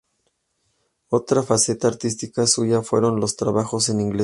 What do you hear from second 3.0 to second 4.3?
los trabajos en iglesias.